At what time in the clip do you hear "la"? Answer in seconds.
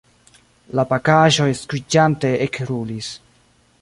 0.79-0.85